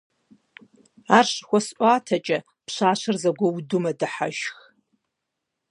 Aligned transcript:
Ар 1.17 1.25
щыхуэсӀуатэкӀэ, 1.33 2.37
пщащэр 2.65 3.15
зэгуэуду 3.21 3.81
мэдыхьэшх. 3.83 4.57